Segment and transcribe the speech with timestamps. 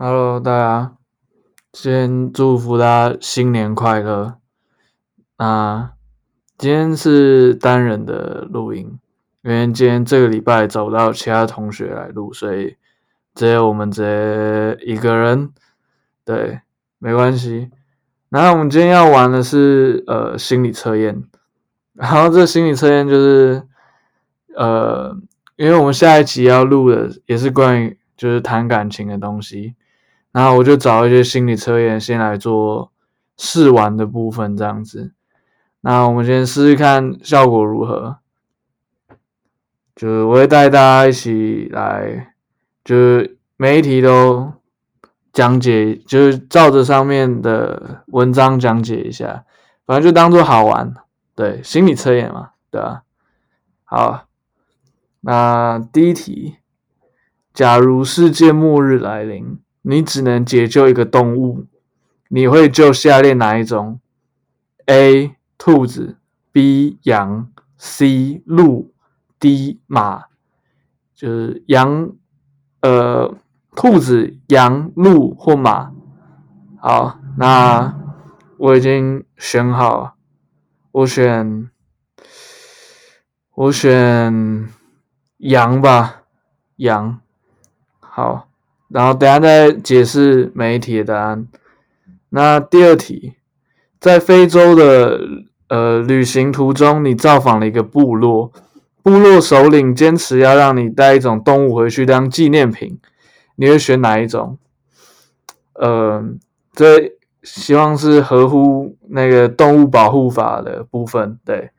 [0.00, 0.96] Hello，大家，
[1.72, 4.36] 先祝福大家新年快乐。
[5.36, 5.92] 那
[6.56, 8.96] 今天是单人的录音，
[9.42, 12.76] 因为今天这个礼拜找不到其他同学来录，所以
[13.34, 15.50] 只有我们这一个人。
[16.24, 16.60] 对，
[17.00, 17.72] 没关系。
[18.28, 21.24] 那我们今天要玩的是呃心理测验，
[21.94, 23.64] 然后这心理测验就是
[24.54, 25.16] 呃，
[25.56, 29.74] 因为我们下一集要录的也是关于就是谈感情的东西。
[30.38, 32.92] 然后我就找一些心理测验，先来做
[33.36, 35.12] 试玩的部分，这样子。
[35.80, 38.18] 那我们先试试看效果如何。
[39.96, 42.34] 就是我会带大家一起来，
[42.84, 44.52] 就是每一题都
[45.32, 49.44] 讲解，就是照着上面的文章讲解一下，
[49.86, 50.94] 反正就当做好玩。
[51.34, 53.02] 对，心理测验嘛，对吧？
[53.82, 54.26] 好，
[55.22, 56.58] 那第一题，
[57.52, 59.58] 假如世界末日来临。
[59.90, 61.64] 你只能解救一个动物，
[62.28, 63.98] 你会救下列哪一种
[64.84, 65.34] ？A.
[65.56, 66.18] 兔子
[66.52, 66.98] B.
[67.04, 68.42] 羊 C.
[68.44, 68.92] 鹿
[69.40, 69.80] D.
[69.86, 70.26] 马，
[71.14, 72.12] 就是羊、
[72.82, 73.34] 呃，
[73.74, 75.90] 兔子、羊、鹿或马。
[76.76, 77.98] 好，那
[78.58, 80.18] 我已经选好，
[80.92, 81.70] 我选，
[83.54, 84.68] 我选
[85.38, 86.24] 羊吧，
[86.76, 87.18] 羊。
[88.00, 88.47] 好。
[88.88, 91.46] 然后等下再解释每一题的答案。
[92.30, 93.34] 那第二题，
[94.00, 95.20] 在非洲的
[95.68, 98.52] 呃旅行途中，你造访了一个部落，
[99.02, 102.98] 部落首领坚持要让你带一种动物回去当纪念品，
[103.56, 104.58] 你会选哪一种？
[105.74, 106.24] 呃，
[106.72, 111.70] 这希望是合乎那个动物保护法的部分，对，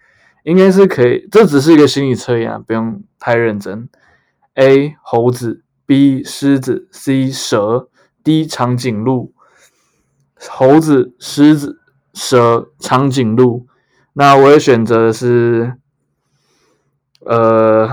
[0.44, 1.28] 应该是可以。
[1.32, 3.90] 这只是一个心理测验，不用太认真。
[4.54, 5.64] A 猴子。
[5.90, 7.90] B 狮子，C 蛇
[8.24, 9.34] ，D 长颈鹿，
[10.48, 11.80] 猴子、狮子、
[12.14, 13.66] 蛇、长颈鹿。
[14.14, 15.74] 那我也选择的是，
[17.22, 17.90] 呃，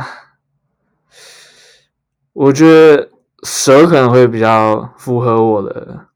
[2.34, 3.08] 我觉得
[3.44, 6.08] 蛇可能会比较符合我的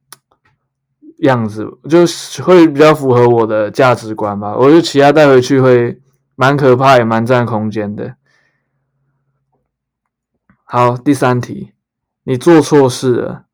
[1.20, 2.04] 样子，就
[2.44, 4.54] 会比较符合我的价值观吧。
[4.54, 5.98] 我觉得其他带回去会
[6.36, 8.16] 蛮可怕，也蛮占空间的。
[10.72, 11.72] 好，第三题，
[12.22, 13.44] 你做错事了，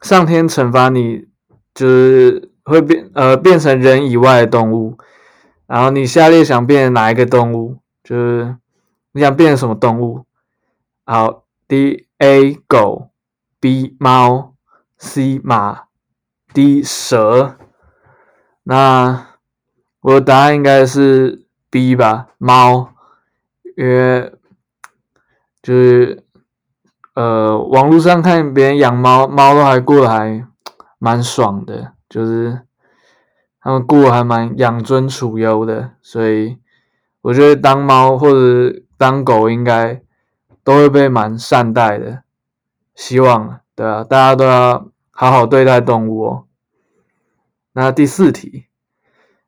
[0.00, 1.28] 上天惩罚你，
[1.72, 4.98] 就是会变呃变成人以外的动物，
[5.68, 7.78] 然后你下列想变哪一个动物？
[8.02, 8.56] 就是
[9.12, 10.26] 你想变成什么动物？
[11.04, 13.10] 好，D A 狗
[13.60, 14.56] ，B 猫
[14.98, 15.84] ，C 马
[16.52, 17.56] ，D 蛇。
[18.64, 19.28] 那
[20.00, 22.92] 我的答案应该是 B 吧，猫，
[23.76, 24.32] 因为
[25.62, 26.23] 就是。
[27.14, 30.46] 呃，网络上看别人养猫，猫都还过得还
[30.98, 32.62] 蛮爽的，就是
[33.60, 36.58] 他们过得还蛮养尊处优的，所以
[37.22, 40.02] 我觉得当猫或者当狗应该
[40.64, 42.24] 都会被蛮善待的。
[42.96, 46.44] 希望，对啊，大家都要好好对待动物哦。
[47.72, 48.66] 那第四题，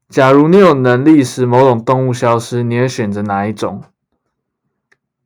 [0.09, 3.83] 假如你有能力使某种动物消失，你会选择哪一种？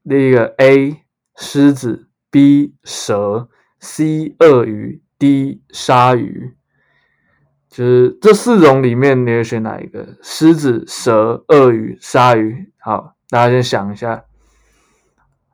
[0.09, 1.03] 第一个 A，
[1.37, 2.10] 狮子。
[2.31, 3.49] B 蛇
[3.81, 6.55] ，C 鳄鱼，D 鲨鱼，
[7.69, 10.17] 就是这四种里面，你会选哪一个？
[10.23, 12.73] 狮子、蛇、鳄鱼、鲨鱼。
[12.79, 14.25] 好，大家先想一下。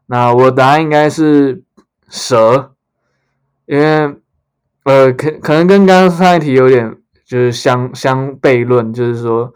[0.04, 1.64] 那我答案应该是
[2.10, 2.74] 蛇，
[3.64, 4.14] 因为
[4.84, 6.94] 呃，可可能跟刚刚上一题有点
[7.24, 9.54] 就是相相悖论，就是说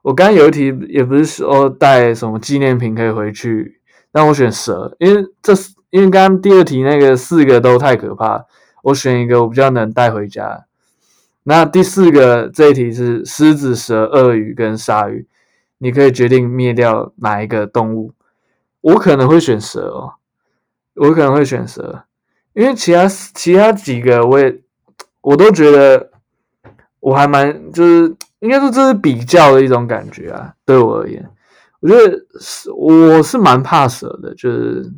[0.00, 5.52] 我刚刚有一题也不是说带什么纪念品可以回去，但我选蛇，因为这。
[5.92, 8.46] 因为刚刚第二题那个四个都太可怕，
[8.82, 10.64] 我选一个我比较能带回家。
[11.42, 15.26] 那第四个这一题是狮子、蛇、鳄鱼跟鲨鱼，
[15.76, 18.14] 你可以决定灭掉哪一个动物。
[18.80, 20.14] 我可能会选蛇哦，
[20.94, 22.04] 我可能会选蛇，
[22.54, 24.62] 因为其他其他几个我也
[25.20, 26.10] 我都觉得
[27.00, 31.28] 我还蛮就是应该说这是比较的一种感觉啊，对我而言，
[31.80, 34.90] 我觉得是我是蛮怕蛇的，就是。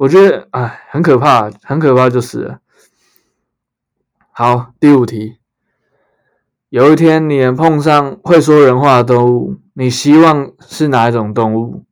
[0.00, 2.58] 我觉得，哎，很可怕，很可怕，就是。
[4.30, 5.40] 好，第五题。
[6.70, 11.84] 有一天，你能碰上会说人话的动物，你希望是哪一种动物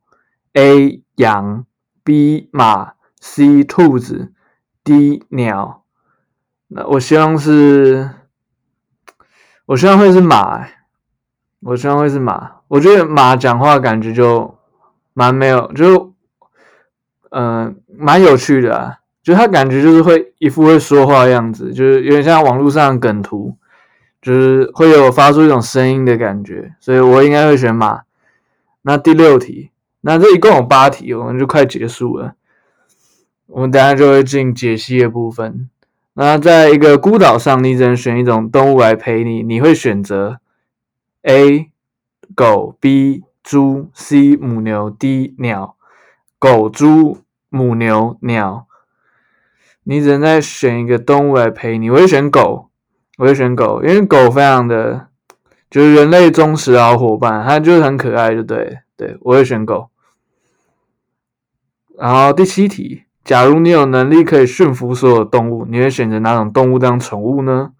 [0.53, 1.03] ？A.
[1.17, 1.67] 羊
[2.03, 2.49] B.
[2.51, 3.63] 马 C.
[3.63, 4.33] 兔子
[4.83, 5.23] D.
[5.29, 5.83] 鸟。
[6.69, 8.09] 那我希望是，
[9.67, 10.67] 我希望会是马。
[11.59, 12.61] 我希望会是马。
[12.69, 14.57] 我觉得马讲话感觉就
[15.13, 16.09] 蛮没有，就。
[17.31, 23.55] 嗯，蛮有趣的，啊，就他感觉就是会一副会说话的样子，就是有点像网络上的梗图，
[24.21, 28.01] 就是会有发出一种声音的感觉，所以我应该会选马。
[28.83, 32.35] 那第六题，那这一共有八题，我们就快结束了。
[33.47, 35.69] 我们等下就会进解析的部分。
[36.13, 40.39] 那在一个孤岛上，你只能选一种动物来陪你，你会选择
[41.23, 41.69] A
[42.35, 45.75] 狗、B 猪、C 母牛、D 鸟。
[46.37, 47.17] 狗、猪、
[47.49, 48.67] 母牛、鸟，
[49.83, 51.89] 你只能再选一个动物来陪你。
[51.89, 52.69] 我会选狗，
[53.17, 55.07] 我会选狗，因为狗非常的，
[55.69, 59.89] 就是人类忠实好伙伴，它就是很可爱，就对，对我会选狗。
[61.97, 63.03] 然后第七题。
[63.21, 67.73] 假如你有能力可以驯服所有动物，你会选择哪种动物当宠物呢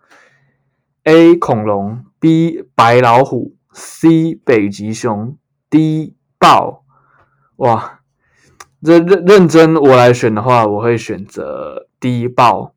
[1.06, 1.36] ？A.
[1.36, 2.64] 恐龙 B.
[2.76, 4.36] 白老虎 C.
[4.36, 5.36] 北极熊
[5.68, 6.14] D.
[6.38, 6.84] 豹。
[7.56, 7.99] 哇，
[8.84, 12.74] 这认认真我来选的话，我会选择第一豹。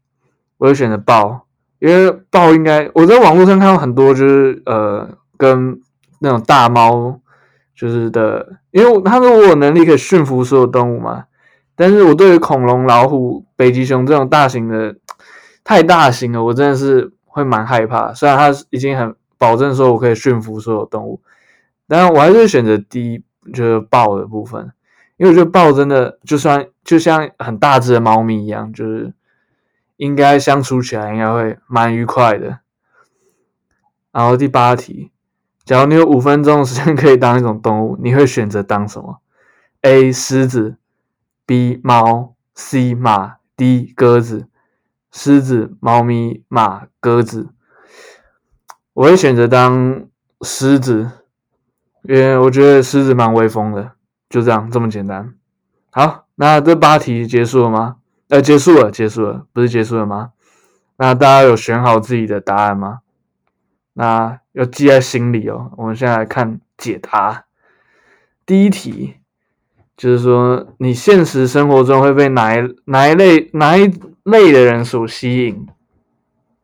[0.58, 1.48] 我会选择豹，
[1.80, 5.80] 因为豹应该我在网络上看到很多，就是呃，跟
[6.20, 7.18] 那种大猫
[7.74, 11.24] 就是的，因为他说我有能力可以驯服所有动物嘛。
[11.74, 14.94] 但是我对于恐龙、老虎、北极熊这种大型的
[15.64, 18.14] 太大型了，我真的是会蛮害怕。
[18.14, 21.20] 虽然它已经很保证说我可以驯服所有动物，
[21.88, 24.70] 但我还是选择第一，就是豹的部分，
[25.22, 29.14] 因为我觉得豹真的就算就像很大只的猫咪一样，就是
[29.96, 32.58] 应该相处起来应该会蛮愉快的。
[34.10, 35.12] 然后第八题，
[35.64, 39.20] 假如你有五分钟的时间可以当一种动物，你会选择当什么
[39.82, 40.10] ？A.
[40.10, 40.78] 狮子。
[41.44, 44.48] B 猫，C 马，D 鸽子，
[45.10, 47.48] 狮子、猫咪、马、鸽子，
[48.94, 50.06] 我会选择当
[50.42, 51.10] 狮子，
[52.04, 53.92] 因为我觉得狮子蛮威风的。
[54.32, 55.34] 就这样，这么简单。
[55.90, 57.96] 好，那这八题结束了吗？
[58.30, 60.30] 呃，结束了，结束了，不是结束了吗？
[60.96, 63.00] 那大家有选好自己的答案吗？
[63.92, 65.70] 那要记在心里哦。
[65.76, 67.44] 我们现在来看解答。
[68.46, 69.16] 第一题。
[69.94, 73.86] 就是说，你现实生活中会被哪一哪一类哪一
[74.24, 75.66] 类的人所吸引？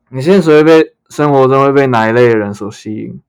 [0.08, 3.20] 你现实会被生活中会被哪一类的人所吸引？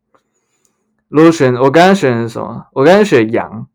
[1.09, 2.68] 如果选我刚刚选的是什么？
[2.71, 3.68] 我刚刚选羊。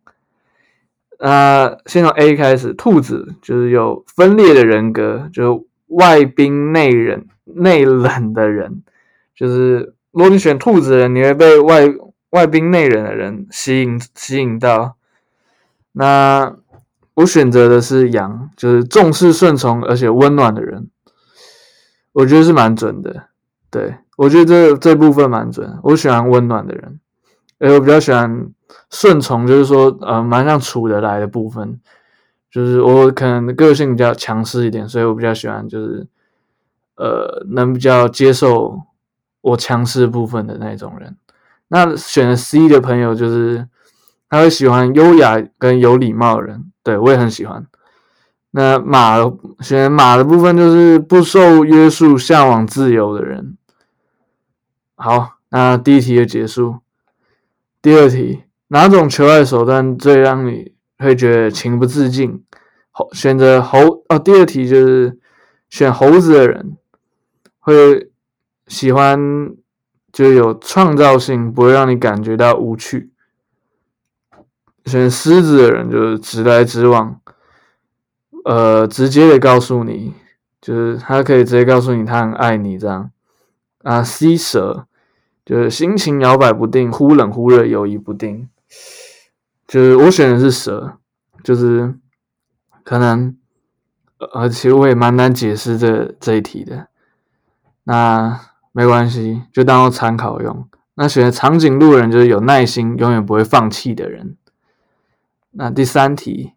[1.26, 8.82] 那，先从 A 开始，兔子就是有分裂的人格，就外冰内冷内冷的人。
[9.34, 11.84] 就是如果你选兔子的人，你会被外
[12.28, 14.96] 外冰内冷的人吸引吸引到。
[15.92, 16.54] 那
[17.14, 20.90] 我选择的是羊，就是重视顺从而且温暖的人，
[22.12, 23.28] 我觉得是蛮准的。
[23.70, 27.00] 对我觉得这这部分蛮准，我喜欢温暖的人，
[27.60, 28.48] 而我比较喜欢
[28.90, 31.80] 顺从，就是说呃蛮像处得来的部分，
[32.50, 36.06] 就是我可能个性比较强势一点，所以我比较喜欢就是
[36.96, 38.82] 呃能比较接受
[39.40, 41.16] 我强势部分的那种人。
[41.68, 43.68] 那选 C 的朋友就是。
[44.26, 47.68] 他会喜欢优雅跟有礼貌的人，对我也很喜欢。
[48.50, 49.18] 那马
[49.60, 53.56] 选马的部分就是不受约束、向往自由的人。
[54.96, 56.78] 好，那第一题就结束。
[57.80, 62.42] 第二题，哪种求爱手段最让你会觉得情不自禁？
[62.90, 64.18] 猴选择猴哦。
[64.18, 65.18] 第二题就是
[65.68, 66.76] 选猴子的人
[67.60, 68.10] 会
[68.66, 69.18] 喜欢，
[70.12, 73.10] 就有创造性，不会让你感觉到无趣。
[74.86, 77.20] 选狮子的人就是直来直往，
[78.44, 80.14] 呃，直接的告诉你，
[80.60, 83.10] 就是他可以直接告诉你他很爱你这样。
[83.82, 84.86] 啊，C 蛇
[85.44, 88.48] 就是心情摇摆不定，忽冷忽热，犹豫不定。
[89.66, 90.98] 就是我选的是蛇，
[91.42, 91.94] 就是
[92.82, 93.36] 可能，
[94.34, 96.88] 而且我也蛮难解释这这一题的。
[97.84, 98.40] 那
[98.72, 100.68] 没关系，就当做参考用。
[100.94, 104.36] 那选长颈鹿人就是有耐心，永远不会放弃的人。
[105.50, 106.52] 那第三题，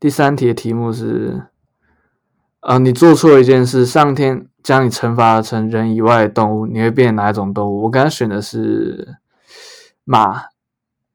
[0.00, 1.48] 第三题的题目是：
[2.60, 7.82] 呃，你做错一件事，上天将你惩罚成人以外的动物，你会变哪一种动物？
[7.82, 9.16] 我刚刚选的是
[10.04, 10.44] 马，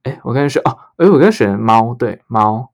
[0.03, 2.69] 哎，我刚刚选哦，哎，我刚刚选猫，对，猫。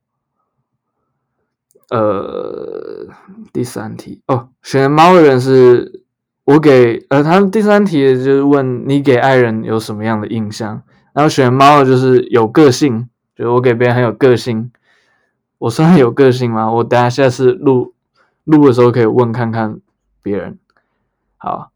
[1.90, 3.08] 呃，
[3.52, 6.04] 第三题哦，选猫的人是
[6.44, 10.82] 我给，呃，他第三题就是问你给爱人有什么样的印象，
[11.12, 13.08] 然后选猫的就是有个性。
[13.36, 14.70] 就是我给别人很有个性，
[15.56, 16.70] 我算有个性吗？
[16.70, 17.94] 我等下下次录
[18.44, 19.80] 录的时候可以问看看
[20.20, 20.58] 别人。
[21.38, 21.72] 好，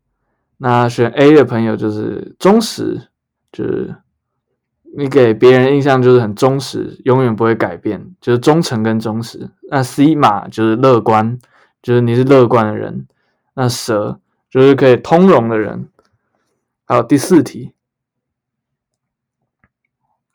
[0.58, 3.08] 那选 A 的朋友就是忠实，
[3.50, 3.96] 就是
[4.96, 9.50] 你给别人印象就是很忠实，永远不会改变，就是忠诚跟忠实。
[9.70, 11.38] 那 C 马就是乐观，
[11.82, 13.06] 就是你是乐观的人。
[13.54, 15.88] 那蛇就是可以通融的人。
[16.84, 17.72] 好，第四题，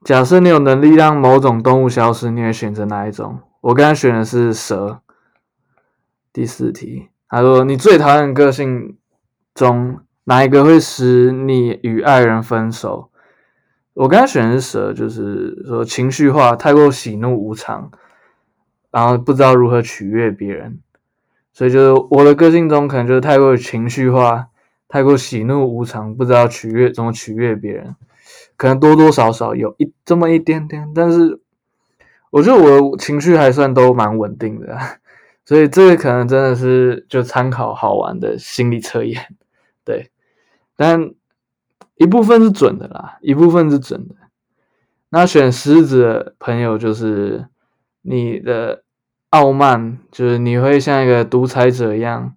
[0.04, 3.40] 假设你有能力让某种动物消失，你会选择哪一种？
[3.62, 5.02] 我刚才选的是蛇。
[6.32, 8.98] 第四题，他说你最讨厌个性
[9.54, 13.09] 中哪一个会使你与爱人分手？
[14.00, 17.92] 我刚才选的是蛇，就是说情绪化，太过喜怒无常，
[18.92, 20.80] 然后不知道如何取悦别人，
[21.52, 24.48] 所以就是我的个性中可能就是太过情绪化，
[24.88, 27.98] 太过喜怒无常，不知道取悦怎么取悦别人，
[28.56, 31.42] 可能多多少少有一这么一点点，但是
[32.30, 34.80] 我觉得我情绪还算都蛮稳定的，
[35.44, 39.36] 所以这个可能真的是就参考好玩的心理测验，
[39.84, 40.10] 对，
[40.78, 41.12] 但。
[42.00, 44.16] 一部分是准的啦，一部分是准的。
[45.10, 47.48] 那选狮子的朋友就是
[48.04, 48.84] 你的
[49.32, 52.36] 傲慢，就是你会像一个独裁者一样，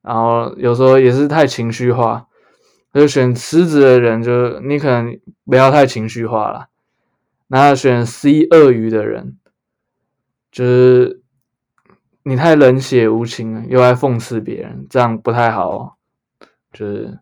[0.00, 2.26] 然后有时候也是太情绪化。
[2.94, 6.68] 就选狮子的人，就你可能不要太情绪化了。
[7.48, 9.36] 那选 C 鳄鱼的人，
[10.50, 11.20] 就是
[12.22, 15.98] 你太冷血无情了，又爱讽刺别人，这样不太好。
[16.72, 17.18] 就是。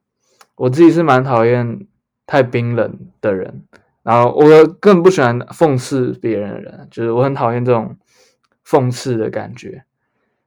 [0.61, 1.87] 我自己是蛮讨厌
[2.27, 3.63] 太冰冷的人，
[4.03, 7.97] 然后我更不喜欢讽刺别人的人，就是我很讨厌这种
[8.63, 9.85] 讽刺的感觉。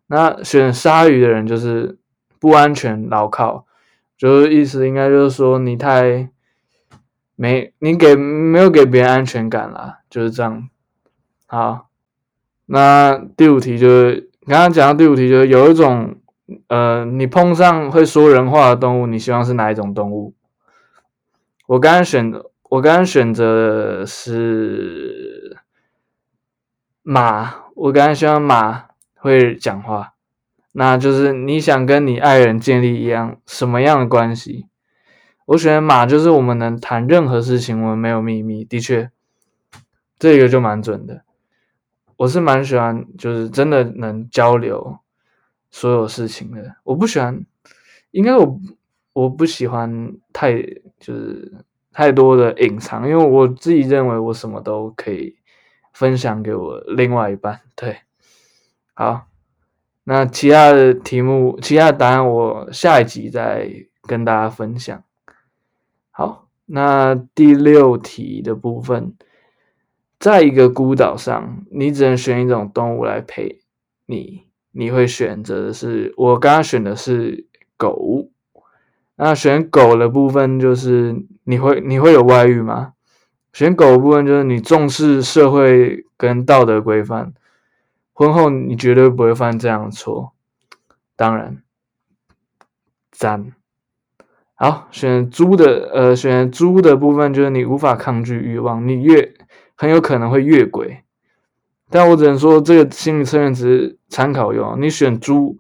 [0.06, 1.98] 那选鲨鱼的人就是
[2.40, 3.66] 不安全牢靠，
[4.16, 6.30] 就是意思应该就是说你太
[7.36, 10.70] 没你给没有给别人安全感啦，就是这样。
[11.48, 11.88] 好，
[12.68, 16.18] 那第五题就是刚刚讲到第五题就是有一种。
[16.68, 20.34] 呃，你碰上会说人话的动物，你希望是哪一种动物？
[21.68, 22.32] 我刚刚选，
[22.70, 25.58] 我刚刚选择是
[27.02, 27.64] 马。
[27.76, 28.86] 我刚刚希望马
[29.16, 30.14] 会讲话，
[30.74, 34.68] 那就是你想跟你爱人建立一样什么样的关系？
[35.46, 38.64] 我选马，就是我们能谈任何事情，我们没有秘密。
[38.64, 39.10] 的确，
[40.20, 41.24] 这个就蛮准的。
[42.18, 45.00] 我是蛮喜欢，就是真的能交流。
[45.74, 47.44] 所有事情的，我不喜欢，
[48.12, 48.60] 应该我
[49.12, 50.62] 我不喜欢太
[51.00, 51.52] 就是
[51.92, 55.36] 太多的隐藏，因为我自己认为我什么都可以
[55.92, 57.62] 分享给我另外一半。
[57.76, 57.98] 对，
[58.94, 59.26] 好，
[60.04, 65.04] 那其他的题目、其他的答案，我下一集再跟大家分享。
[66.12, 69.16] 好，那第六题的部分，
[70.20, 73.62] 在一个孤岛上，你只能选一种动物来陪
[74.06, 74.53] 你。
[74.74, 78.28] 你会选择的是，我刚刚选的是狗。
[79.16, 82.94] 那选狗的部分就是你会你会有外遇吗？
[83.54, 87.32] 选狗部分就是你重视社会跟道德规范，
[88.12, 90.34] 婚后你绝对不会犯这样的错。
[91.16, 91.62] 当然，
[93.12, 93.54] 赞。
[94.56, 99.36] 好，选猪的，呃，选猪的部分就是你无法抗拒欲望，你越
[99.76, 101.03] 很有可能会越轨。
[101.94, 104.82] 但我只能说，这个心理测验只是参考用。
[104.82, 105.60] 你选猪，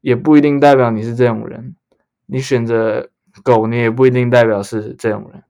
[0.00, 1.74] 也不一定代表你是这种人；
[2.24, 3.10] 你选择
[3.44, 5.42] 狗，你也不一定代表是这种人。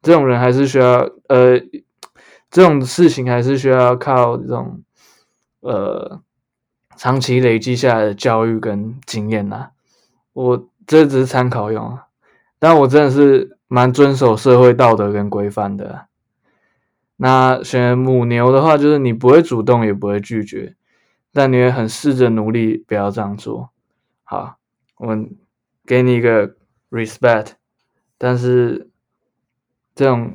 [0.00, 1.60] 这种人还是需要，呃，
[2.50, 4.80] 这种事情还是需要靠这种，
[5.60, 6.22] 呃，
[6.96, 9.68] 长期累积下来的教育跟经验呐。
[10.32, 12.06] 我这只是参考用啊，
[12.58, 16.07] 但我真的是蛮遵守社会道德跟规范的。
[17.20, 20.76] 那选母牛的话，就是你不会主动，也不会拒绝，
[21.32, 23.70] 但你会很试着努力不要这样做。
[24.22, 24.56] 好，
[24.98, 25.36] 我们
[25.84, 26.54] 给你一个
[26.92, 27.54] respect，
[28.16, 28.88] 但是
[29.96, 30.32] 这种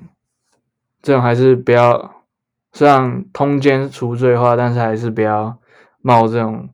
[1.02, 2.16] 这种还是不要，
[2.74, 5.58] 虽然通奸除罪化，但是还是不要
[6.02, 6.68] 冒这种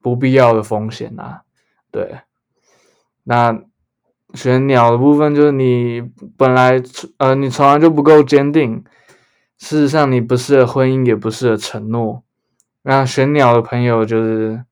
[0.00, 1.42] 不必要的风险啊。
[1.90, 2.20] 对，
[3.24, 3.62] 那
[4.32, 6.00] 选鸟的部分就是你
[6.38, 6.82] 本来
[7.18, 8.82] 呃你从来就不够坚定。
[9.62, 12.24] 事实上，你不适合婚姻，也不适合承诺。
[12.82, 14.64] 那选鸟的朋友就是，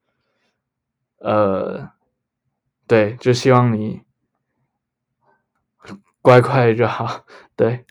[1.19, 1.91] 呃，
[2.89, 4.01] 对，就希望你
[6.21, 7.25] 乖乖就好。
[7.55, 7.85] 对，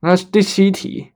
[0.00, 1.12] 那第七题，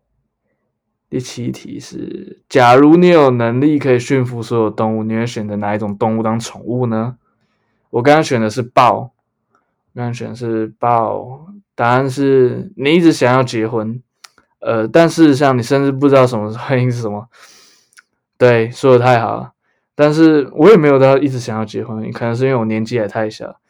[1.11, 7.19] 第七题是：假如你有能力可以驯服所有动物，你会选择哪一种动物当宠物呢？
[7.91, 9.13] 我刚刚选的是豹，
[9.95, 11.53] 刚刚选的是豹。
[11.75, 14.03] 答案是你一直想要结婚。
[14.65, 17.29] 呃，但事实上，你甚至不知道什么是婚姻是什么。
[18.39, 19.53] 对，说的太好了。
[19.95, 23.61] 但是我也没有到一直想要结婚，可能是因为我年纪也太小，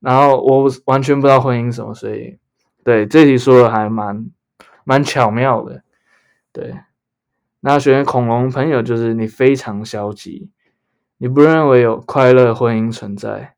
[0.00, 2.38] 然后我完全不知道婚姻什么，所以
[2.82, 4.26] 对这题说的还蛮
[4.84, 5.82] 蛮巧妙的。
[6.52, 6.74] 对，
[7.60, 10.50] 那选恐龙朋友就是你非常消极，
[11.18, 13.54] 你不认为有快乐婚姻存在？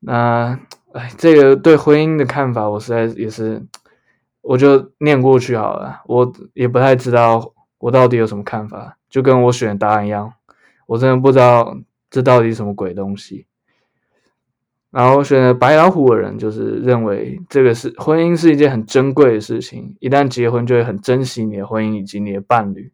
[0.00, 0.60] 那，
[0.92, 3.66] 哎，这个对婚姻的看法，我实在也是，
[4.48, 6.00] 我就念过去好了。
[6.06, 10.32] 我也不太知道我到底有什么看法，就跟我选答案一样，
[10.86, 11.76] 我真的不知道
[12.08, 13.46] 这到底什么鬼东西。
[14.90, 22.90] 然后选择白老虎的人，就是认为这个是婚姻是一件很珍贵的事情，一旦结婚就会很珍惜你的婚姻以及你的伴侣。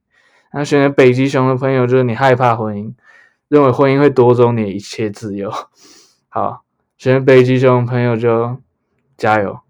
[0.52, 2.92] 那选择北极熊的朋友，就是你害怕婚姻，
[3.46, 5.52] 认为婚姻会夺走你一切自由。
[6.28, 6.62] 好。
[6.96, 8.56] 选北极熊的朋友就
[9.16, 9.60] 加油。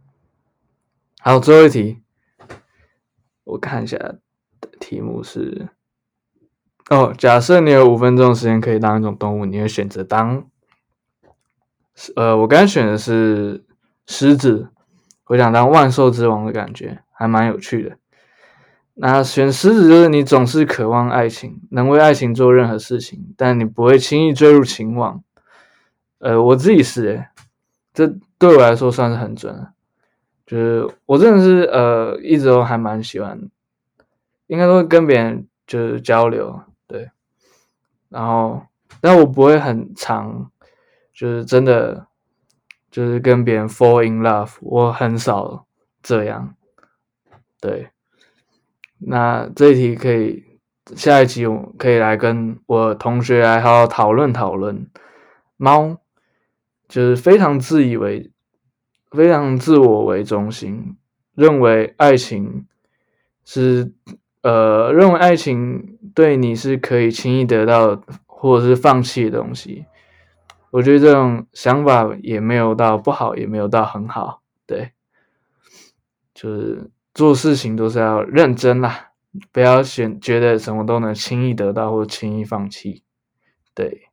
[1.26, 2.02] 好，最后一题，
[3.44, 3.96] 我看一下
[4.78, 5.70] 题目是：
[6.90, 10.44] 哦，假设你有五分钟时间可以当一种动物，你会选择当？
[12.14, 13.64] 呃，我刚选的是
[14.06, 14.68] 狮子，
[15.28, 17.96] 我想当万兽之王的感觉，还蛮有趣的。
[18.92, 25.24] 那选狮子就是你总是渴望爱情，能为爱情做任何事情，但你不会轻易坠入情网。
[26.18, 27.28] 呃，我自己是诶，
[27.94, 29.72] 这对我来说算是很准了，
[30.46, 33.40] 就是我真的是呃，一直都还蛮喜欢，
[34.46, 37.10] 应该都会跟别人就是交流，对，
[38.08, 38.62] 然后
[39.00, 40.50] 但我不会很长，
[41.12, 42.06] 就是真的
[42.90, 45.66] 就是跟别人 fall in love，我很少
[46.02, 46.54] 这样，
[47.60, 47.90] 对，
[48.98, 50.44] 那这一题可以
[50.94, 54.86] 下一集我可以来跟我同学来好好讨论讨论
[55.56, 55.98] 猫。
[56.86, 58.30] 就是非常自以为、
[59.14, 60.96] 非常自我为中心，
[61.34, 62.66] 认为爱情
[63.44, 63.92] 是
[64.42, 69.86] 呃，认为爱情对你是可以轻易得到或者是放弃的东西。
[70.70, 74.42] 我觉得这种想法也没有到不好，也没有到很好。
[74.66, 74.92] 对，
[76.34, 79.12] 就是做事情都是要认真啦，
[79.52, 83.02] 不要选觉得什么都能轻易得到或轻易放弃。
[83.72, 84.08] 对，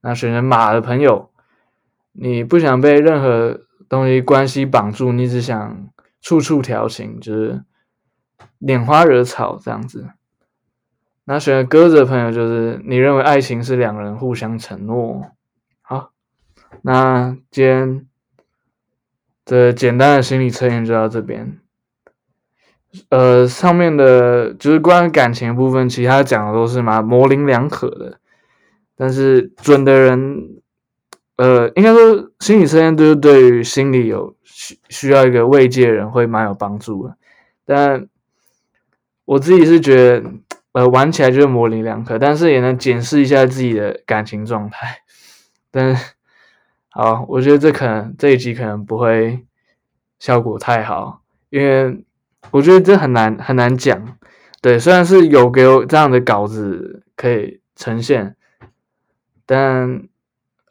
[0.00, 1.30] 那选择马的朋友。
[2.12, 5.88] 你不想被任何东西关系绑住，你只想
[6.22, 7.64] 处处调情，就是
[8.60, 10.10] 拈花惹草这样子。
[11.24, 15.32] 那选鸽子的朋友，就是你认为爱情是两人互相承诺。
[15.82, 16.12] 好，
[16.82, 18.06] 那今天
[19.44, 21.58] 这简单的心理测验就到这边。
[23.08, 28.20] 呃，上面的就是关于感情的部分，其他讲的都是蛮模棱两可的，
[28.94, 30.60] 但是准的人。
[31.40, 37.16] 呃，应该说心理测验都是对于心理有需需要一个慰藉的人会蛮有帮助的，
[37.64, 38.06] 但
[39.24, 40.30] 我自己是觉得，
[40.72, 44.98] 呃，玩起来就是模棱两可，但是也能检视一下自己的感情状态。
[45.70, 45.96] 但
[46.90, 49.46] 好，我觉得这可能这一集可能不会
[50.18, 52.04] 效果太好，因为
[52.50, 54.18] 我觉得这很难很难讲。
[54.60, 58.36] 对，虽然是有给我这样的稿子可以呈现，
[59.46, 60.09] 但。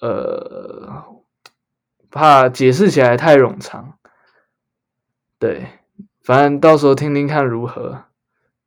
[0.02, 1.06] 呃，
[2.10, 3.96] 怕解释起来太冗长，
[5.38, 5.68] 对，
[6.24, 8.04] 反正到时候听听看如何。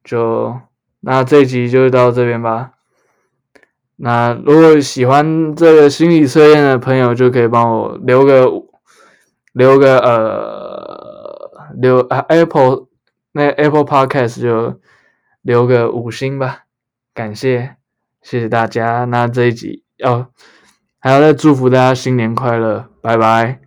[0.04, 0.60] 就
[1.00, 2.72] 那这集就到这边吧。
[3.96, 8.50] 那如果喜欢这个心理测验的朋友，就可以帮我留个
[9.52, 12.88] 留个呃留啊 Apple
[13.32, 14.80] 那 Apple Podcast 就
[15.40, 16.64] 留个五星吧，
[17.14, 17.76] 感谢
[18.20, 19.06] 谢谢大家。
[19.06, 20.30] 那这一集要。
[21.04, 23.61] 还要再祝福大家新年快乐，拜拜。